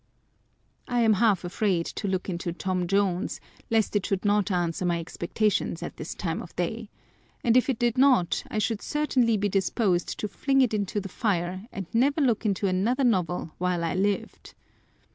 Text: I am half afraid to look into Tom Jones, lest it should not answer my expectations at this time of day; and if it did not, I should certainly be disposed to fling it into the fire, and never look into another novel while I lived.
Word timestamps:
I 0.87 1.01
am 1.01 1.13
half 1.13 1.43
afraid 1.43 1.85
to 1.85 2.07
look 2.07 2.27
into 2.27 2.51
Tom 2.51 2.87
Jones, 2.87 3.39
lest 3.69 3.95
it 3.95 4.03
should 4.07 4.25
not 4.25 4.49
answer 4.49 4.83
my 4.83 4.99
expectations 4.99 5.83
at 5.83 5.97
this 5.97 6.15
time 6.15 6.41
of 6.41 6.55
day; 6.55 6.89
and 7.43 7.55
if 7.55 7.69
it 7.69 7.77
did 7.77 7.99
not, 7.99 8.43
I 8.49 8.57
should 8.57 8.81
certainly 8.81 9.37
be 9.37 9.47
disposed 9.47 10.17
to 10.19 10.27
fling 10.27 10.61
it 10.63 10.73
into 10.73 10.99
the 10.99 11.07
fire, 11.07 11.67
and 11.71 11.85
never 11.93 12.19
look 12.19 12.47
into 12.47 12.65
another 12.65 13.03
novel 13.03 13.51
while 13.59 13.83
I 13.83 13.93
lived. 13.93 14.55